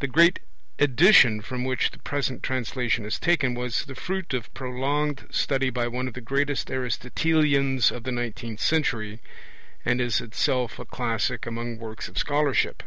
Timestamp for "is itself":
9.98-10.78